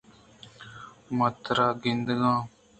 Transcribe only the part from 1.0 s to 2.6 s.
من ترا گندگ ءَ آں